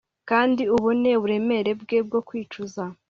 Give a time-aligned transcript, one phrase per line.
[0.29, 2.83] kandi ubone uburemere bwe bwo kwicuza